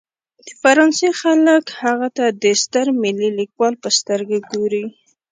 د 0.45 0.47
فرانسې 0.61 1.09
خلک 1.21 1.65
هغه 1.83 2.07
ته 2.17 2.25
د 2.43 2.45
ستر 2.63 2.87
ملي 3.01 3.29
لیکوال 3.39 3.73
په 3.83 3.89
سترګه 3.99 4.37
ګوري. 4.51 4.85